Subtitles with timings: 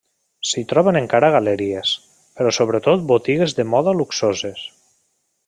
[0.51, 1.91] S'hi troben encara galeries,
[2.39, 4.67] però sobretot botigues de moda luxoses.